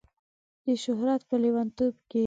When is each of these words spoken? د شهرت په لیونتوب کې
د 0.65 0.67
شهرت 0.83 1.21
په 1.29 1.35
لیونتوب 1.41 1.93
کې 2.09 2.19